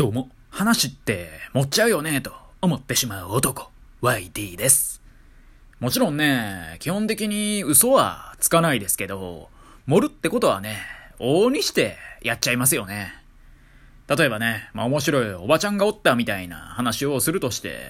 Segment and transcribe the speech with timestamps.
[0.00, 3.68] どうも、話って持っちゃうよねと思ってしまう男、
[4.00, 5.02] YT です。
[5.78, 9.50] もちろんね、基本的に嘘はつかないですけど、
[9.84, 10.78] 盛るってことはね、
[11.18, 13.12] 往々にしてやっちゃいますよね。
[14.08, 17.80] 例えばね、まあ面白いおばちゃんがおったみたいな話をするとして、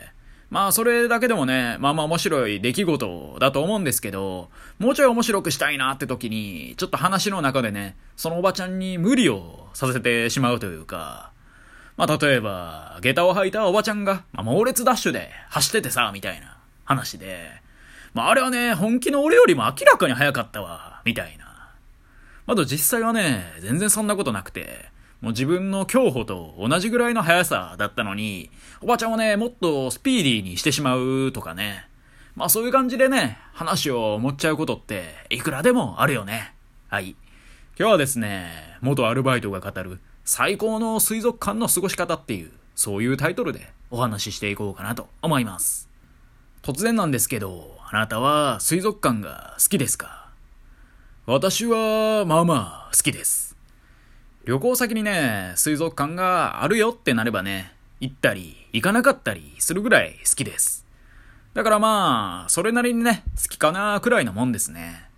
[0.49, 4.51] まあそれだけでもね、まあまあ面白い出来事だと思うんですけど、
[4.81, 11.31] もうちょい面白くしたいなって時に、ちょっと話の中でね、そのおばちゃんに無理をさせてしまうというか、
[12.01, 17.51] まあ例えば、下駄を履いたおばちゃんが、まあ、猛烈ダッシュで走っててさ、みたいな話で、
[18.15, 21.69] まああれはね、本気の俺よりも明らかに速かったわ、みたいな。
[22.47, 24.87] まだ実際はね、全然そんなことなくて、
[25.21, 31.87] もう自分の競歩と同じぐらいの速さだったのに、おばちゃんをね、もっとスピーディーにしてしまうとかね。
[32.35, 36.55] まあそういう感じでね、話を持っちゃうことって、いくらでもあるよね。
[36.89, 37.15] はい。
[37.79, 40.01] 今日はですね、元アルバイトが語る
[40.33, 45.89] 最高の水族館の過ごし方っていう、そういうタイトルでお話ししていこうかなと思います。
[46.63, 50.29] 突然なんですけど、あなたは水族館が好きですか？
[51.27, 52.55] 私は、まあま
[52.89, 53.57] あ、好きです。
[54.45, 60.87] 旅行先にね、水族館があるよってなればね、行ったり、行かなかったりするぐらい好きです。
[61.55, 65.09] だからまあ、それなりにね、好きかなくらいのもんですね。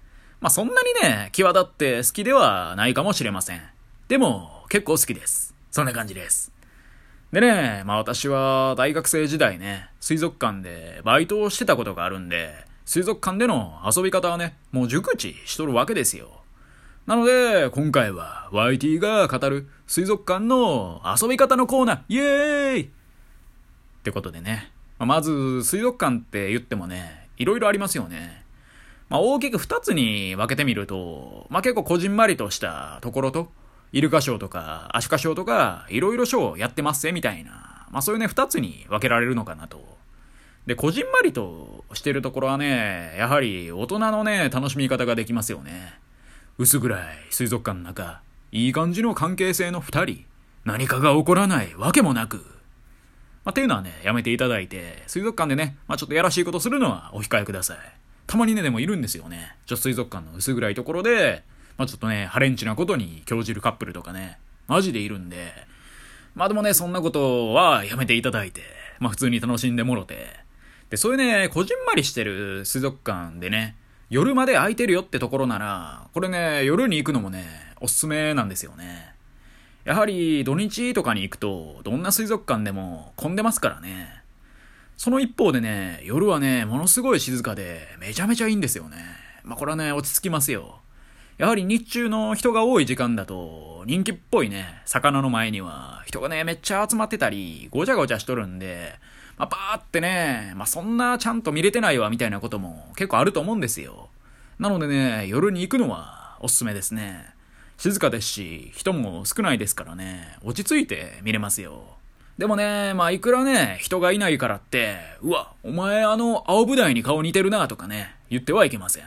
[0.40, 3.60] まあそんなにね、際立って好きではないかもしれません。
[4.08, 5.54] でも、結構好きです。
[5.70, 6.50] そんな感じです。
[7.30, 12.54] でね、まあ私は大学生時代ね、水族館でバイトをしてたことがあるんで、
[12.86, 16.40] 水族館での遊び方はね、もう熟知しとるわけですよ。
[17.04, 22.88] なので、今回は YT が語る水族館の遊び方のコーナー、イエーイっ
[24.04, 28.42] てことでね、まず水族館って言ってもね、いろいろありますよね。
[29.10, 33.52] まあ大きく二つに分けてみると、まあ結構こじんまりとしたところと、
[33.92, 39.92] イルカショーとかアシカショーとか、いろいろショーやってますぜみたいな、まあそういうね二つに分けられるのかなと。
[40.66, 45.94] で、こじんまりとしてるところはね、やはり大人のね、楽しみ方ができますよね。
[46.58, 50.24] 薄暗い水族館の中、いい感じの関係性の二人、
[50.64, 52.36] 何かが起こらないわけもなく。
[53.44, 57.78] まあ、っていうのはね、やめていただいて、水族館でね、まあ、ちょっとやらしいことするのはお控えください。
[58.28, 59.56] たまにね、でもいるんですよね。
[59.66, 61.42] ちょっと水族館の薄暗いところで、
[61.76, 64.38] まあ、ちょっとね、ハレンチなことに興じるカップルとかね、
[64.68, 65.52] マジでいるんで、
[66.34, 68.62] まあでもね、そんなことはやめていただいて、
[68.98, 70.28] まあ普通に楽しんでもろて、
[70.90, 73.76] で、そういうね、こじんまりしてる水族館でね、
[74.10, 77.46] 夜まで空いてるよってところなら、これね、夜に行くのもね、
[77.80, 79.14] おすすめなんですよね。
[79.84, 84.22] やはり土日とかに行くと、どんな水族館でも混んでますからね。
[84.98, 88.98] その一方でね、夜はね、ものすごい静かで、めちゃめちゃいいんですよね。
[89.44, 90.81] まあこれはね、落ち着きますよ。
[91.38, 98.94] やはり日中の人が多い時間だと、人気っぽいね、魚の前には、人がね、めっちゃ集まってたり、ごちゃごちゃしとるんで、
[99.38, 104.08] まあ、パーってね、まあ、そんなちゃんと見れてないわみたいなことも結構あると思うんですよ。
[104.58, 107.34] なのでね、夜に行くのはおすすめですね。
[107.78, 111.82] 静かですし、人も少ないですからね、落ち着いて見れますよ。
[112.38, 119.04] でもね、まあ、いくらね、人がいないからって、うわ、お前あの青舞台に顔似てるなとかね、言ってはいけません。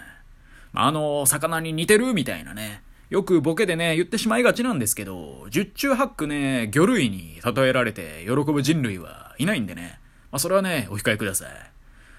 [0.75, 9.99] あ、の、魚に似てるみたいなね、よくボケでね、言ってしまいがちなんですけど、十中八九ね、魚類に例えられて喜ぶ人類はいないんでね、
[10.31, 11.49] まあ、それはね、お控えください。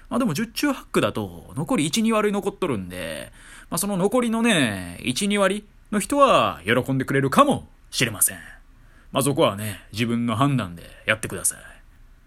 [0.09, 3.31] まあでも十中八九だと、残り1、2割残っとるんで、
[3.69, 8.37] まあその残りのね、1、2割の人は喜んでくれるかもしれません。
[9.11, 11.59] まあそこはね、自分の判断でやってください。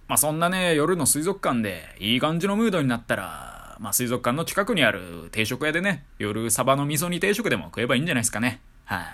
[0.09, 8.61] まあそんなね、夜の水族館でいい感じのムードになったら、まあ水族館の近くにある定食屋でね、夜サバの味噌煮定食でも食えばいいんじゃないですかね。
[8.85, 9.07] はい、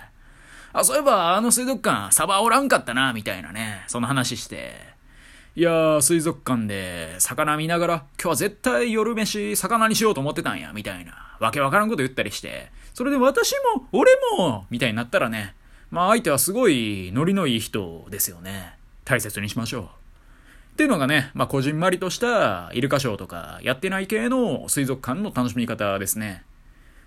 [0.73, 0.83] あ。
[0.83, 4.73] そういえばあの水族館サバおらんかったな、みたいなね、その話して、
[5.55, 15.55] いやー、水族館で魚見ながら、今日は絶対夜飯魚にしようと思ってたんや、みたいな、わけわからんこと言ったりして、それで私も、俺も、みたいになったらね、
[15.91, 18.75] まあ相手はすごいノリのいい人ですよね。
[19.05, 20.06] 大切にしましょう。
[20.77, 26.43] っていうのがね、まあこじんまりとしたイルカショーとかやってない系の水族館の楽しみ方ですね。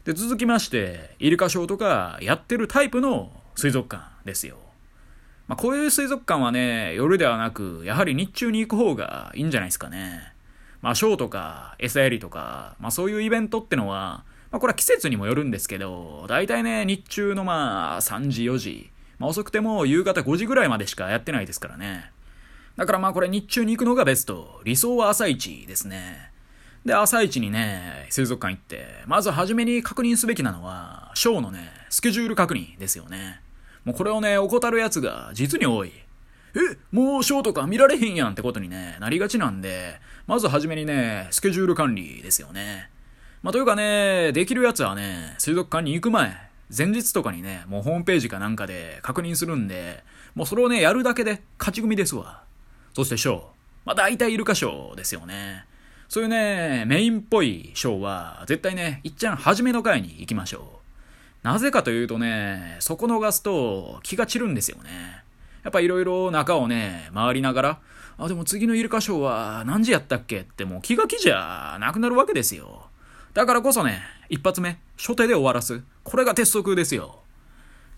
[0.02, 4.56] で、続きまして、イルカショーとかやってるタイプの水族館ですよ。
[5.46, 10.32] まあ、こういう水族館はね、夜ではなく、やはり日中に行く方がいいんじゃないですかね。
[10.82, 18.90] まあ、ショーとか、餌やりとか、まあ、そういうイベントってのは、まあ、これは季節にもよるんですけど、大体ね、日中のまあ、3時、4時、
[19.20, 22.11] まあ、遅くても夕方5時ぐらいまでしかやってないですからね。
[22.81, 24.62] だからまあ、これ日中に行くのがベスト。
[24.65, 26.32] 理想は朝一ですね。
[26.87, 33.43] で、朝一にね、水族館行って、まず初めに確認すべきなのは、ショーのね、スケジュール確認ですよね。
[33.85, 35.93] もうこれをね、怠るやつが実に多い。
[35.93, 42.88] え、もうショーとか見られへんやんってことにね、なりがちなんで、まずはじめにね、スケジュール管理ですよね。
[43.43, 46.35] まあ、というかね、できるやつはね、水族館に行く前、
[46.75, 50.03] 前日とかにね、もうホームページかなんかで確認するんで、
[50.35, 52.49] もうそれをね、やるだけで勝ち組ですわ。
[52.95, 53.43] そしてショー？
[53.85, 55.65] まあ、大体イルカショーですよね。
[56.09, 60.81] そういうね、メインっぽいショーは、絶対ね、いっちゃん初めの回に行きましょ
[61.45, 61.47] う。
[61.47, 64.91] なぜかというとね、そこ逃すと気が散るんですよね。
[65.63, 67.81] やっぱいろいろ中をね、回りながら、
[68.19, 70.41] あ、でも次のイルカショーは何時やったっけ？
[70.41, 72.89] ってもう気が気じゃなくなるわけですよ。
[73.33, 75.83] だからこそね、一発目、初手で終わらす。
[76.03, 77.19] これが鉄則ですよ。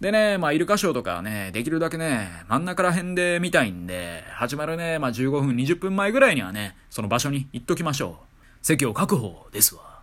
[0.03, 8.27] でね、まあ、イルカショーとかはね、できるだけね、真ん中ら辺で見たいんで、始まるね、まあ、15分、20分前ぐらいにはね、その場所に行っときましょう。
[8.63, 10.01] 席を確保ですわ。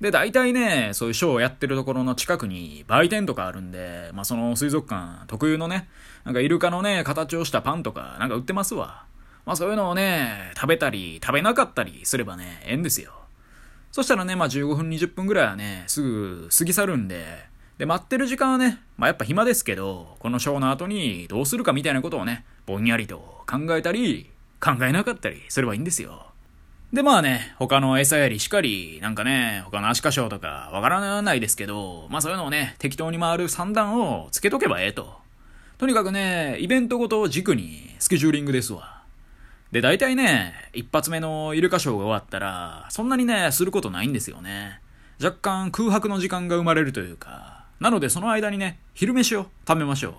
[0.00, 5.88] で、大体ね、そういうショーをやってるところの近くに売店とかあるんで、まあ、その水族館特有のね、
[6.24, 9.04] なんかイルカのね、形をしたパンとかなんか売ってますわ。
[9.46, 13.12] まあ、そういうのをね、食べたり、食べなかったりすればね、ええんですよ。
[13.92, 17.51] そしたらね、まあ15分20分ぐらいはね、すぐ過ぎ去るんで、
[17.82, 24.30] で、待ってる時間はね、まあやっぱ暇ですけど、このショーの後にどうするかみたいなことをね、ぼんやりと考えたり、
[24.60, 26.26] 考えなかったりすればいいんですよ。
[26.92, 35.16] で、まあね、他の餌やりしかり、なんかね、他のアシカショーとかわからないですけど、まあそういうのをね、適当に回る三段をつけとけばええと。
[35.76, 39.02] とにかくね、イベントごと軸にスケジューリングですわ。
[39.72, 44.80] で、大体ね、一発目のイルカショーが終わったら、そんなにね、することないんですよね。
[45.20, 50.12] 若干空白の時間が生まれるというか、なのでその間にね、昼飯を食べましょう。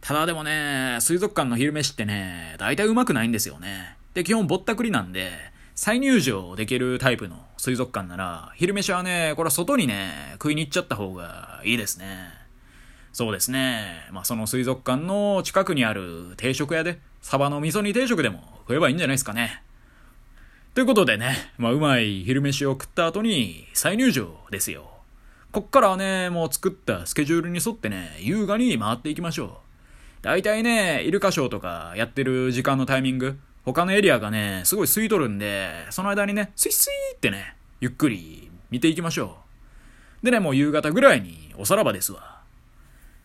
[0.00, 3.98] ただでもね、水族館の昼飯ってね、大体うまくないんですよね。
[4.14, 5.32] で、基本ぼったくりなんで、
[5.74, 12.30] 再入場できるタイプの水族館なら、昼飯はね、これは外にね、食いに行っちゃった方がいいですね。
[13.12, 14.08] そうですね。
[14.10, 19.62] まあ、その水族館の近くにある定食屋で、サバの味噌煮定食でも食えばいいんじゃないですかね。
[20.72, 24.95] ということでね、まあ、うまい昼飯を食った後に再入場ですよ。
[25.56, 29.50] こっからはね、もう作ったスケジュールに沿ってね、優雅に回っていきましょう。
[30.20, 39.38] 大体ね、イルカショーとかやってる時間のタイミング、他のエリアがね、すごい空いとるんで、その間にね、スイスイってね、ゆっくり見ていきましょ
[40.22, 40.26] う。
[40.26, 42.42] でね、もう夕方ぐらいにおさらばですわ。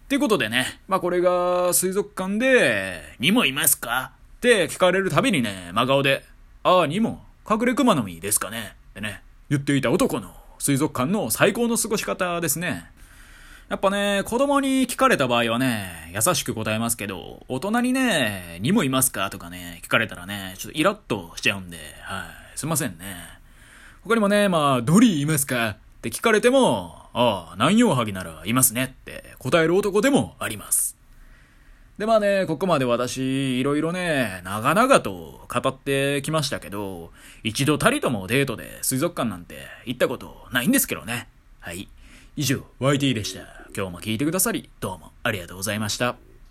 [0.06, 4.14] っていうことでね、まあこれが水族館で、にもいますか？
[4.38, 6.24] って聞かれるたびにね、真顔で、
[6.64, 8.78] ああ、にも、隠れ熊の実ですかね？
[8.92, 12.86] ってね、言っていた男の水族館の最高の過ごし方ですね。
[13.68, 19.32] やっぱね、子供に聞かれた場合はね、優しく答えますけど、大人にね、にもいますか？
[19.32, 23.16] とかね、聞かれたらね、ちょっとイラッとしちゃうんで、はい、すいませんね。
[24.04, 25.70] 他にもね、まあ、ドリーいますか？
[25.70, 30.91] って聞かれても、ああ、南洋ハギならいますねって答える男でもあります。
[32.02, 37.12] で、まあね、ここまで私、いろいろね、長々と語ってきましたけど、
[37.44, 41.28] 一度たりともデートで水族館なんて行ったことないんですけどね。
[41.60, 41.88] はい。
[42.36, 43.42] 以上、YT でした。
[43.78, 46.31] 今日も聞いてくださり、どうもありがとうございました。